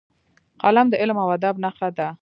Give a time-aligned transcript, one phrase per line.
[0.61, 2.07] قلم د علم او ادب نښه ده